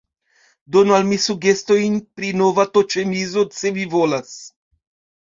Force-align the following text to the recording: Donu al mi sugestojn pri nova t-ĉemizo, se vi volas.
Donu 0.75 0.95
al 0.99 1.05
mi 1.09 1.19
sugestojn 1.25 2.01
pri 2.17 2.33
nova 2.41 2.67
t-ĉemizo, 2.79 3.47
se 3.63 3.77
vi 3.81 3.89
volas. 3.97 4.39